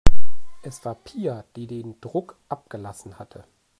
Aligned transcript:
Es 0.63 0.83
war 0.83 0.95
Pia, 0.95 1.45
die 1.55 1.67
den 1.67 2.01
Druck 2.01 2.35
abgelassen 2.49 3.19
hatte. 3.19 3.43